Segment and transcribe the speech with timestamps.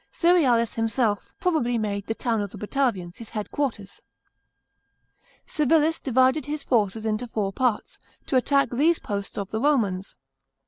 [0.11, 4.01] Cerealis himself probably made the" town of the Batavians" his headquarters.
[5.45, 10.15] Civilis divided his forces into four parts, to attack these posts of the Romans.